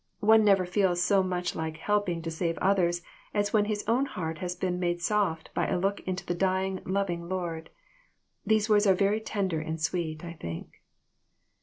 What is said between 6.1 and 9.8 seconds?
the dying loving Lord. These words are very tender and